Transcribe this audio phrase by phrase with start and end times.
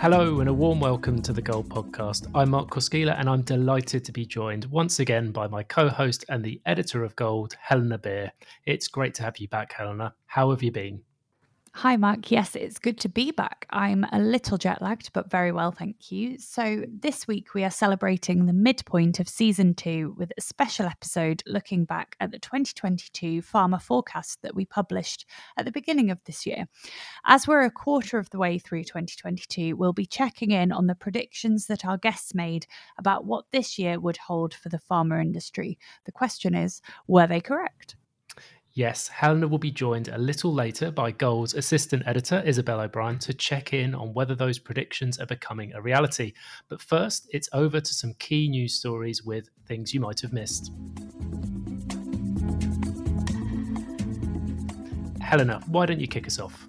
[0.00, 2.26] Hello and a warm welcome to the Gold Podcast.
[2.34, 6.24] I'm Marc Koskila and I'm delighted to be joined once again by my co host
[6.30, 8.32] and the editor of Gold, Helena Beer.
[8.64, 10.14] It's great to have you back, Helena.
[10.24, 11.02] How have you been?
[11.74, 12.32] Hi, Marc.
[12.32, 13.64] Yes, it's good to be back.
[13.70, 16.36] I'm a little jet lagged, but very well, thank you.
[16.36, 21.44] So, this week we are celebrating the midpoint of season two with a special episode
[21.46, 25.24] looking back at the 2022 pharma forecast that we published
[25.56, 26.66] at the beginning of this year.
[27.24, 30.96] As we're a quarter of the way through 2022, we'll be checking in on the
[30.96, 32.66] predictions that our guests made
[32.98, 35.78] about what this year would hold for the pharma industry.
[36.04, 37.94] The question is were they correct?
[38.80, 43.34] Yes, Helena will be joined a little later by Gold's assistant editor, Isabel O'Brien, to
[43.34, 46.32] check in on whether those predictions are becoming a reality.
[46.70, 50.72] But first, it's over to some key news stories with things you might have missed.
[55.20, 56.66] Helena, why don't you kick us off?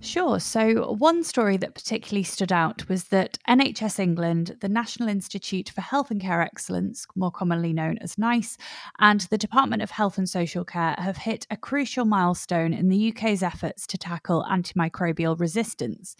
[0.00, 0.38] Sure.
[0.38, 5.80] So, one story that particularly stood out was that NHS England, the National Institute for
[5.80, 8.56] Health and Care Excellence, more commonly known as NICE,
[9.00, 13.12] and the Department of Health and Social Care have hit a crucial milestone in the
[13.12, 16.14] UK's efforts to tackle antimicrobial resistance.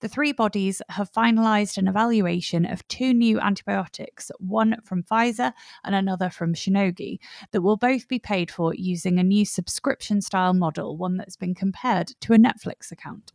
[0.00, 5.52] The three bodies have finalised an evaluation of two new antibiotics, one from Pfizer
[5.84, 7.20] and another from Shionogi,
[7.52, 11.54] that will both be paid for using a new subscription style model, one that's been
[11.54, 13.29] compared to a Netflix account.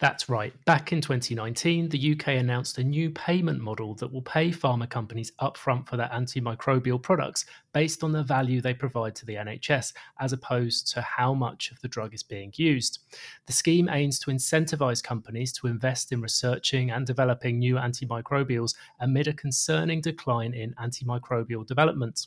[0.00, 0.52] That's right.
[0.64, 5.32] Back in 2019, the UK announced a new payment model that will pay pharma companies
[5.40, 10.32] upfront for their antimicrobial products based on the value they provide to the NHS, as
[10.32, 12.98] opposed to how much of the drug is being used.
[13.46, 19.28] The scheme aims to incentivize companies to invest in researching and developing new antimicrobials amid
[19.28, 22.26] a concerning decline in antimicrobial development.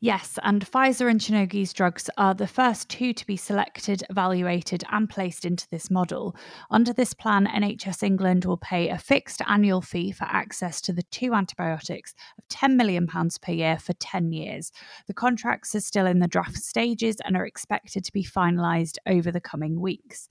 [0.00, 5.08] Yes, and Pfizer and Shionogi's drugs are the first two to be selected, evaluated, and
[5.08, 6.36] placed into this model.
[6.70, 11.04] Under this plan, NHS England will pay a fixed annual fee for access to the
[11.04, 14.72] two antibiotics of £10 million per year for 10 years.
[15.06, 19.32] The contracts are still in the draft stages and are expected to be finalised over
[19.32, 20.28] the coming weeks.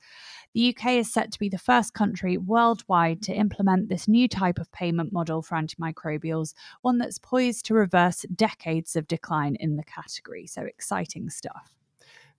[0.54, 4.60] The UK is set to be the first country worldwide to implement this new type
[4.60, 9.84] of payment model for antimicrobials, one that's poised to reverse decades of decline in the
[9.84, 10.46] category.
[10.46, 11.74] So exciting stuff.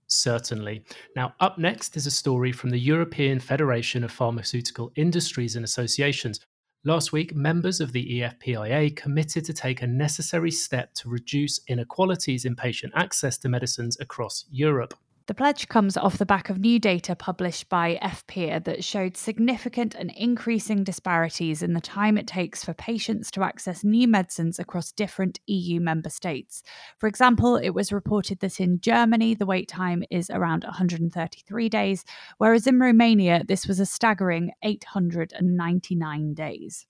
[0.06, 0.84] Certainly.
[1.16, 6.40] Now, up next is a story from the European Federation of Pharmaceutical Industries and Associations.
[6.84, 12.44] Last week, members of the EFPIA committed to take a necessary step to reduce inequalities
[12.44, 14.94] in patient access to medicines across Europe.
[15.26, 19.94] The pledge comes off the back of new data published by EFPIA that showed significant
[19.94, 24.92] and increasing disparities in the time it takes for patients to access new medicines across
[24.92, 26.62] different EU member states.
[26.98, 32.04] For example, it was reported that in Germany, the wait time is around 133 days,
[32.36, 36.84] whereas in Romania, this was a staggering 899 days.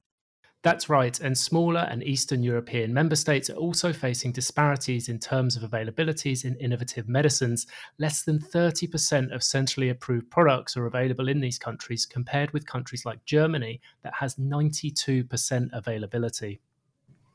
[0.64, 5.56] That's right, and smaller and Eastern European member states are also facing disparities in terms
[5.56, 7.66] of availabilities in innovative medicines.
[7.98, 13.04] Less than 30% of centrally approved products are available in these countries, compared with countries
[13.04, 16.60] like Germany that has 92% availability.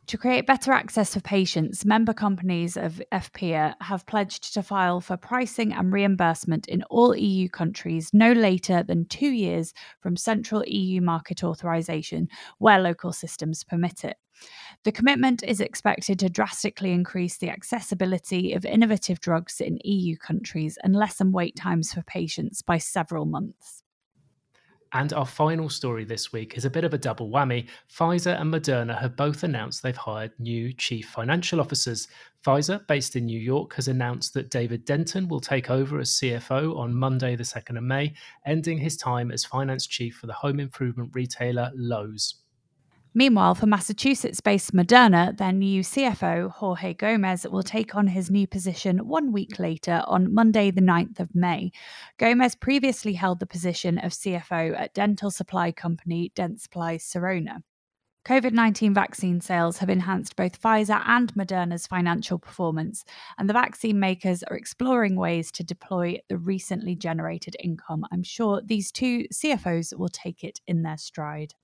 [0.09, 5.17] To create better access for patients, member companies of EFPIA have pledged to file for
[5.17, 10.99] pricing and reimbursement in all EU countries no later than two years from central EU
[10.99, 12.27] market authorisation,
[12.57, 14.17] where local systems permit it.
[14.83, 20.79] The commitment is expected to drastically increase the accessibility of innovative drugs in EU countries
[20.83, 23.83] and lessen wait times for patients by several months.
[24.93, 27.67] And our final story this week is a bit of a double whammy.
[27.91, 32.07] Pfizer and Moderna have both announced they've hired new chief financial officers.
[32.43, 36.75] Pfizer, based in New York, has announced that David Denton will take over as CFO
[36.75, 38.13] on Monday, the 2nd of May,
[38.47, 42.35] ending his time as finance chief for the home improvement retailer Lowe's.
[43.13, 48.45] Meanwhile, for Massachusetts based Moderna, their new CFO, Jorge Gomez, will take on his new
[48.45, 51.71] position one week later on Monday, the 9th of May.
[52.19, 57.63] Gomez previously held the position of CFO at dental supply company Dent Dentsply Sirona.
[58.25, 63.05] COVID 19 vaccine sales have enhanced both Pfizer and Moderna's financial performance,
[63.39, 68.05] and the vaccine makers are exploring ways to deploy the recently generated income.
[68.11, 71.55] I'm sure these two CFOs will take it in their stride.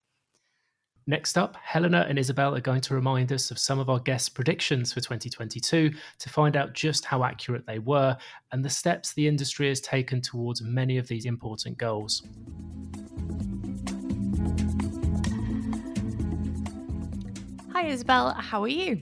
[1.07, 4.27] Next up, Helena and Isabel are going to remind us of some of our guests'
[4.27, 8.17] predictions for 2022 to find out just how accurate they were
[8.51, 12.23] and the steps the industry has taken towards many of these important goals.
[17.71, 18.33] Hi, Isabel.
[18.33, 18.99] How are you?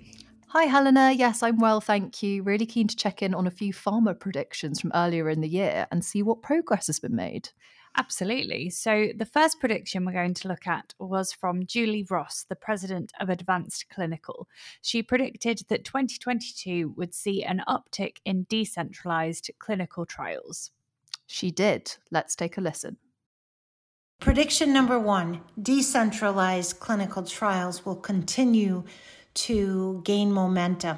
[0.48, 1.14] Hi, Helena.
[1.14, 2.44] Yes, I'm well, thank you.
[2.44, 5.88] Really keen to check in on a few pharma predictions from earlier in the year
[5.90, 7.52] and see what progress has been made.
[7.96, 8.72] Absolutely.
[8.72, 13.12] So, the first prediction we're going to look at was from Julie Ross, the president
[13.20, 14.48] of Advanced Clinical.
[14.82, 20.72] She predicted that 2022 would see an uptick in decentralized clinical trials.
[21.28, 21.96] She did.
[22.10, 22.98] Let's take a listen.
[24.20, 28.86] Prediction number one decentralized clinical trials will continue
[29.36, 30.98] to gain momentum.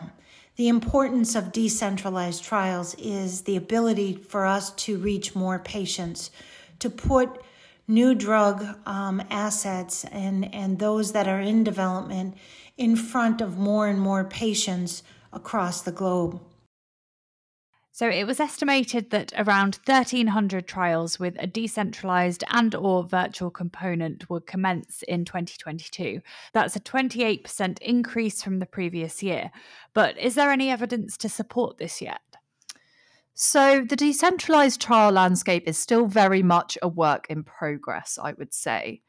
[0.56, 6.32] The importance of decentralized trials is the ability for us to reach more patients
[6.80, 7.42] to put
[7.88, 12.36] new drug um, assets and, and those that are in development
[12.78, 16.40] in front of more and more patients across the globe.
[17.96, 24.30] So it was estimated that around 1300 trials with a decentralized and or virtual component
[24.30, 26.20] would commence in 2022.
[26.52, 29.50] That's a 28% increase from the previous year.
[29.94, 32.20] But is there any evidence to support this yet?
[33.38, 38.54] So, the decentralized trial landscape is still very much a work in progress, I would
[38.54, 39.02] say,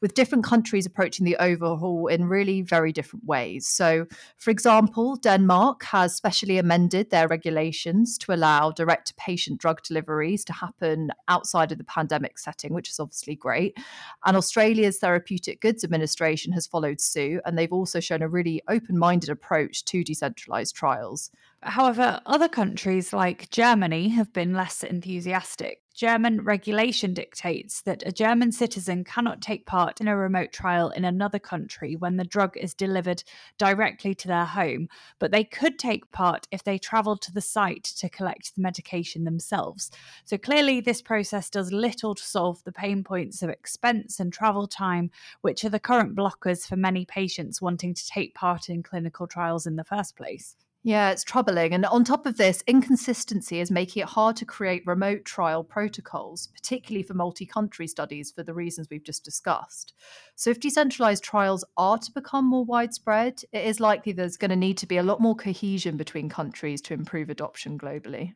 [0.00, 3.66] with different countries approaching the overhaul in really very different ways.
[3.66, 4.06] So,
[4.38, 10.46] for example, Denmark has specially amended their regulations to allow direct to patient drug deliveries
[10.46, 13.76] to happen outside of the pandemic setting, which is obviously great.
[14.24, 18.96] And Australia's Therapeutic Goods Administration has followed suit, and they've also shown a really open
[18.96, 21.30] minded approach to decentralized trials.
[21.66, 25.80] However, other countries like Germany have been less enthusiastic.
[25.94, 31.06] German regulation dictates that a German citizen cannot take part in a remote trial in
[31.06, 33.24] another country when the drug is delivered
[33.56, 34.88] directly to their home,
[35.18, 39.24] but they could take part if they travel to the site to collect the medication
[39.24, 39.90] themselves.
[40.26, 44.66] So clearly, this process does little to solve the pain points of expense and travel
[44.66, 49.26] time, which are the current blockers for many patients wanting to take part in clinical
[49.26, 50.56] trials in the first place.
[50.86, 51.72] Yeah, it's troubling.
[51.72, 56.46] And on top of this, inconsistency is making it hard to create remote trial protocols,
[56.48, 59.94] particularly for multi country studies for the reasons we've just discussed.
[60.36, 64.56] So, if decentralized trials are to become more widespread, it is likely there's going to
[64.56, 68.34] need to be a lot more cohesion between countries to improve adoption globally.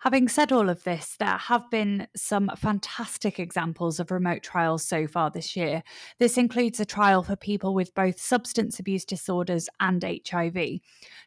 [0.00, 5.06] Having said all of this, there have been some fantastic examples of remote trials so
[5.06, 5.82] far this year.
[6.18, 10.80] This includes a trial for people with both substance abuse disorders and HIV.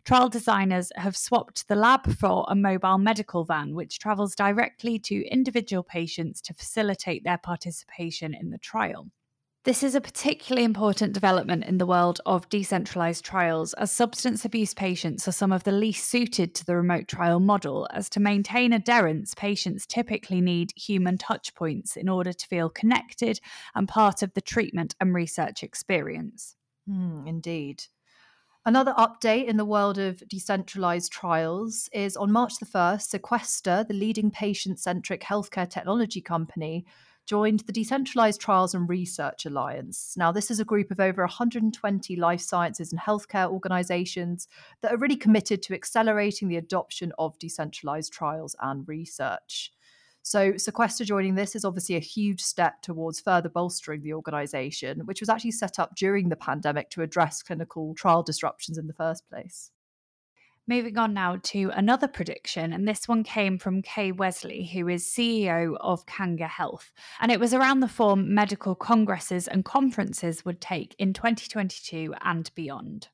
[0.06, 5.28] Trial designers have swapped the lab for a mobile medical van, which travels directly to
[5.28, 9.08] individual patients to facilitate their participation in the trial.
[9.70, 14.74] This is a particularly important development in the world of decentralized trials, as substance abuse
[14.74, 18.74] patients are some of the least suited to the remote trial model, as to maintain
[18.74, 23.40] adherence, patients typically need human touch points in order to feel connected
[23.76, 26.56] and part of the treatment and research experience.
[26.90, 27.84] Mm, indeed.
[28.66, 33.94] Another update in the world of decentralized trials is on March the 1st, Sequester, the
[33.94, 36.88] leading patient centric healthcare technology company,
[37.30, 40.16] joined the Decentralized Trials and Research Alliance.
[40.18, 44.48] Now, this is a group of over 120 life sciences and healthcare organizations
[44.82, 49.72] that are really committed to accelerating the adoption of decentralized trials and research.
[50.24, 55.22] So, Sequester joining this is obviously a huge step towards further bolstering the organization, which
[55.22, 59.30] was actually set up during the pandemic to address clinical trial disruptions in the first
[59.30, 59.70] place.
[60.70, 65.04] Moving on now to another prediction, and this one came from Kay Wesley, who is
[65.04, 66.92] CEO of Kanga Health.
[67.20, 72.52] And it was around the form medical congresses and conferences would take in 2022 and
[72.54, 73.08] beyond.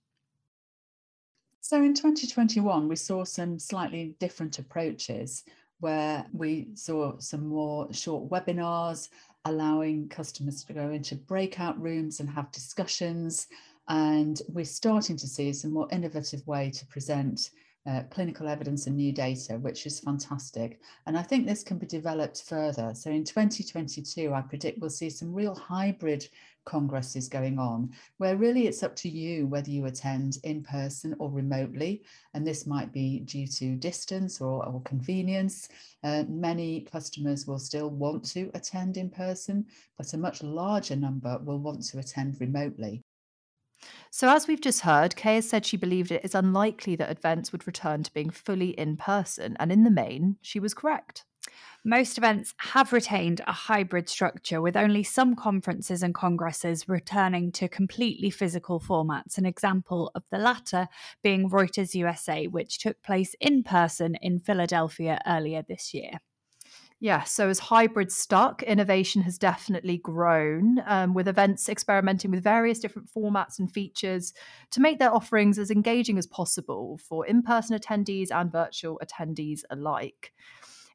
[1.61, 5.45] So in 2021, we saw some slightly different approaches
[5.79, 9.07] where we saw some more short webinars,
[9.45, 13.47] allowing customers to go into breakout rooms and have discussions
[13.87, 17.51] and we're starting to see some more innovative way to present
[17.87, 20.79] uh, clinical evidence and new data, which is fantastic.
[21.05, 22.93] And I think this can be developed further.
[22.95, 26.27] So in 2022, I predict we'll see some real hybrid
[26.65, 31.29] congresses going on, where really it's up to you whether you attend in person or
[31.29, 32.03] remotely.
[32.33, 35.69] And this might be due to distance or, or convenience.
[36.03, 39.63] Uh, many customers will still want to attend in person,
[39.95, 43.03] but a much larger number will want to attend remotely.
[44.11, 47.51] So, as we've just heard, Kay has said she believed it is unlikely that events
[47.51, 51.25] would return to being fully in person, and in the main, she was correct.
[51.83, 57.67] Most events have retained a hybrid structure, with only some conferences and congresses returning to
[57.67, 59.37] completely physical formats.
[59.37, 60.87] An example of the latter
[61.21, 66.19] being Reuters USA, which took place in person in Philadelphia earlier this year.
[67.05, 72.79] Yeah, so as hybrid stuck, innovation has definitely grown, um, with events experimenting with various
[72.79, 74.33] different formats and features
[74.71, 79.61] to make their offerings as engaging as possible for in person attendees and virtual attendees
[79.69, 80.33] alike.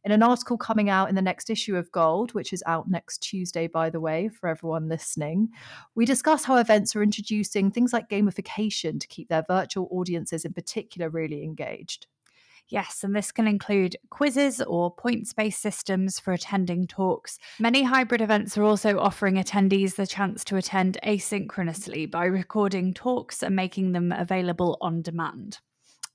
[0.02, 3.18] In an article coming out in the next issue of Gold, which is out next
[3.18, 5.50] Tuesday, by the way, for everyone listening,
[5.94, 10.54] we discuss how events are introducing things like gamification to keep their virtual audiences in
[10.54, 12.08] particular really engaged.
[12.70, 17.38] Yes, and this can include quizzes or points based systems for attending talks.
[17.58, 23.42] Many hybrid events are also offering attendees the chance to attend asynchronously by recording talks
[23.42, 25.58] and making them available on demand.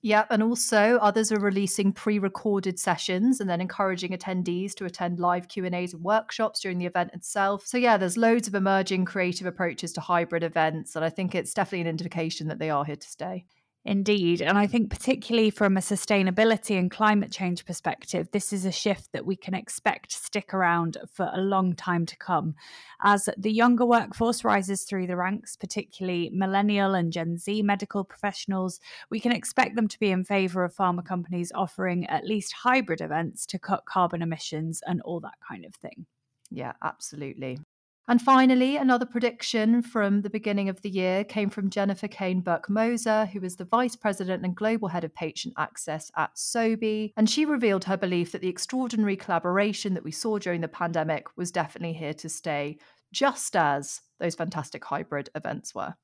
[0.01, 5.47] Yep, and also others are releasing pre-recorded sessions and then encouraging attendees to attend live
[5.47, 7.65] Q&As and workshops during the event itself.
[7.65, 11.53] So yeah, there's loads of emerging creative approaches to hybrid events and I think it's
[11.55, 13.45] definitely an indication that they are here to stay.
[13.87, 14.41] Indeed.
[14.41, 19.11] And I think, particularly from a sustainability and climate change perspective, this is a shift
[19.11, 22.55] that we can expect to stick around for a long time to come.
[23.03, 28.79] As the younger workforce rises through the ranks, particularly millennial and Gen Z medical professionals,
[29.11, 33.01] we can expect them to be in favour of pharma companies offering at least hybrid
[33.01, 36.07] events to cut carbon emissions and all that kind of thing.
[36.49, 37.59] Yeah, absolutely.
[38.07, 43.29] And finally, another prediction from the beginning of the year came from Jennifer Cain Birkmose,
[43.29, 47.13] who is the Vice President and Global Head of Patient Access at Sobi.
[47.17, 51.25] And she revealed her belief that the extraordinary collaboration that we saw during the pandemic
[51.35, 52.77] was definitely here to stay,
[53.11, 55.95] just as those fantastic hybrid events were.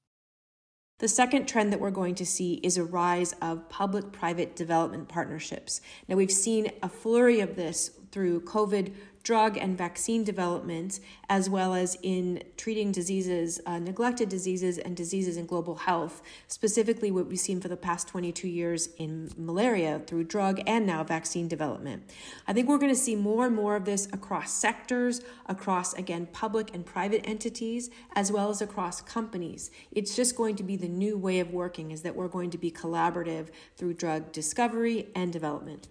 [0.97, 5.07] The second trend that we're going to see is a rise of public private development
[5.07, 5.81] partnerships.
[6.07, 8.93] Now, we've seen a flurry of this through COVID
[9.23, 10.99] drug and vaccine development,
[11.29, 17.11] as well as in treating diseases, uh, neglected diseases, and diseases in global health, specifically
[17.11, 21.47] what we've seen for the past 22 years in malaria through drug and now vaccine
[21.47, 22.03] development.
[22.47, 26.27] I think we're going to see more and more of this across sectors, across, again,
[26.31, 29.71] public and private entities, as well as across companies.
[29.91, 32.57] It's just going to be the new way of working, is that we're going to
[32.57, 35.87] be collaborative through drug discovery and development.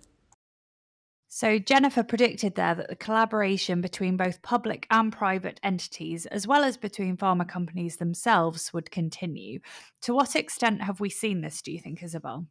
[1.33, 6.65] So, Jennifer predicted there that the collaboration between both public and private entities, as well
[6.65, 9.61] as between pharma companies themselves, would continue.
[10.03, 12.47] To what extent have we seen this, do you think, Isabel?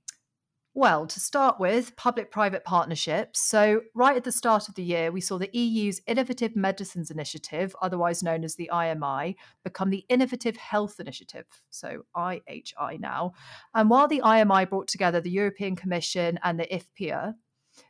[0.74, 3.42] Well, to start with, public private partnerships.
[3.42, 7.76] So, right at the start of the year, we saw the EU's Innovative Medicines Initiative,
[7.82, 13.34] otherwise known as the IMI, become the Innovative Health Initiative, so IHI now.
[13.74, 17.34] And while the IMI brought together the European Commission and the EFPIA,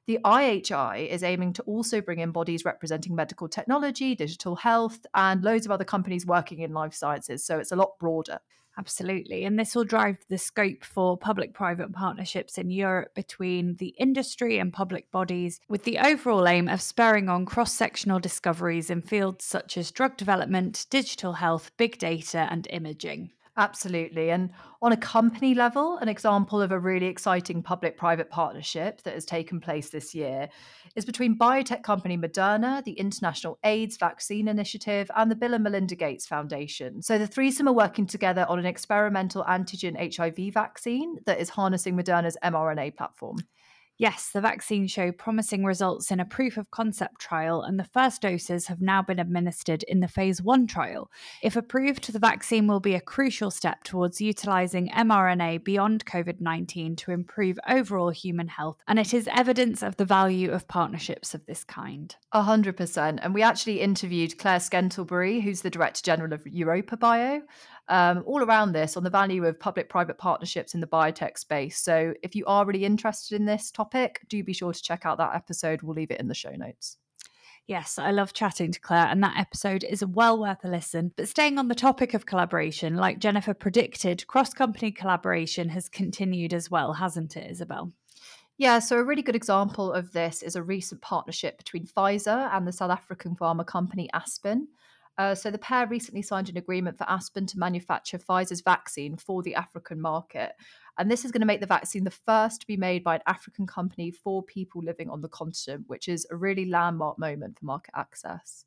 [0.05, 5.43] the IHI is aiming to also bring in bodies representing medical technology, digital health, and
[5.43, 7.43] loads of other companies working in life sciences.
[7.43, 8.39] So it's a lot broader.
[8.77, 9.43] Absolutely.
[9.43, 14.58] And this will drive the scope for public private partnerships in Europe between the industry
[14.58, 19.43] and public bodies, with the overall aim of spurring on cross sectional discoveries in fields
[19.43, 23.31] such as drug development, digital health, big data, and imaging.
[23.59, 24.31] Absolutely.
[24.31, 24.51] And
[24.81, 29.25] on a company level, an example of a really exciting public private partnership that has
[29.25, 30.47] taken place this year
[30.95, 35.95] is between biotech company Moderna, the International AIDS Vaccine Initiative, and the Bill and Melinda
[35.95, 37.01] Gates Foundation.
[37.01, 41.97] So the threesome are working together on an experimental antigen HIV vaccine that is harnessing
[41.97, 43.39] Moderna's mRNA platform.
[44.00, 48.22] Yes, the vaccine showed promising results in a proof of concept trial, and the first
[48.22, 51.12] doses have now been administered in the phase one trial.
[51.44, 56.96] If approved, the vaccine will be a crucial step towards utilizing mRNA beyond COVID 19
[56.96, 61.46] to improve overall human health, and it is evidence of the value of partnerships of
[61.46, 62.15] this kind.
[62.32, 63.20] A hundred percent.
[63.22, 67.41] And we actually interviewed Claire Skentelbery, who's the Director General of EuropaBio,
[67.89, 71.79] um, all around this on the value of public private partnerships in the biotech space.
[71.79, 75.17] So if you are really interested in this topic, do be sure to check out
[75.17, 75.81] that episode.
[75.81, 76.98] We'll leave it in the show notes.
[77.67, 81.12] Yes, I love chatting to Claire, and that episode is well worth a listen.
[81.15, 86.51] But staying on the topic of collaboration, like Jennifer predicted, cross company collaboration has continued
[86.51, 87.91] as well, hasn't it, Isabel?
[88.58, 92.67] Yeah, so a really good example of this is a recent partnership between Pfizer and
[92.67, 94.67] the South African pharma company Aspen.
[95.19, 99.43] Uh, so the pair recently signed an agreement for Aspen to manufacture Pfizer's vaccine for
[99.43, 100.53] the African market.
[100.97, 103.21] And this is going to make the vaccine the first to be made by an
[103.27, 107.65] African company for people living on the continent, which is a really landmark moment for
[107.65, 108.63] market access.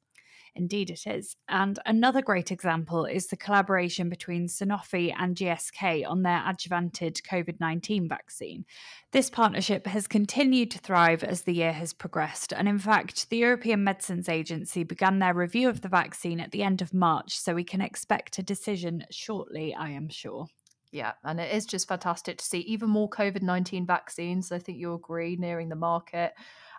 [0.55, 1.37] Indeed, it is.
[1.49, 7.59] And another great example is the collaboration between Sanofi and GSK on their adjuvanted COVID
[7.59, 8.67] 19 vaccine.
[9.13, 12.53] This partnership has continued to thrive as the year has progressed.
[12.53, 16.63] And in fact, the European Medicines Agency began their review of the vaccine at the
[16.63, 20.47] end of March, so we can expect a decision shortly, I am sure.
[20.91, 24.53] Yeah, and it is just fantastic to see even more COVID 19 vaccines.
[24.53, 26.35] I think you'll agree, nearing the market.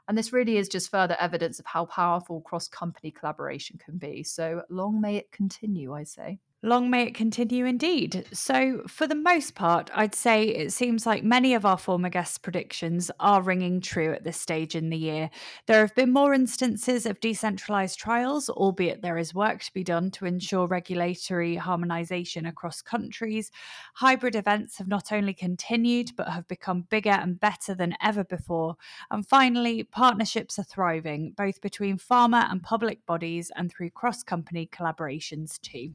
[0.08, 4.24] And this really is just further evidence of how powerful cross company collaboration can be.
[4.24, 6.40] So long may it continue, I say.
[6.65, 8.25] Long may it continue indeed.
[8.32, 12.38] So, for the most part, I'd say it seems like many of our former guests'
[12.38, 15.29] predictions are ringing true at this stage in the year.
[15.65, 20.10] There have been more instances of decentralised trials, albeit there is work to be done
[20.12, 23.51] to ensure regulatory harmonisation across countries.
[23.96, 28.77] Hybrid events have not only continued, but have become bigger and better than ever before.
[29.12, 34.70] And finally, partnerships are thriving, both between pharma and public bodies and through cross company
[34.72, 35.91] collaborations too.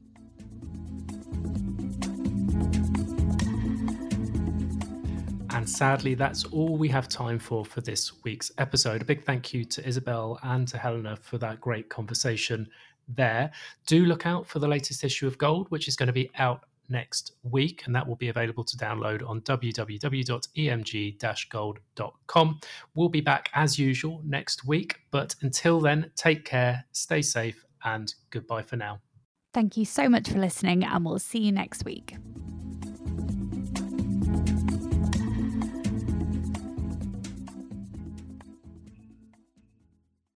[5.51, 9.01] And sadly, that's all we have time for for this week's episode.
[9.01, 12.67] A big thank you to Isabel and to Helena for that great conversation
[13.07, 13.51] there.
[13.87, 16.65] Do look out for the latest issue of Gold, which is going to be out
[16.89, 22.59] next week, and that will be available to download on www.emg gold.com.
[22.95, 28.13] We'll be back as usual next week, but until then, take care, stay safe, and
[28.29, 28.99] goodbye for now.
[29.53, 32.15] Thank you so much for listening, and we'll see you next week.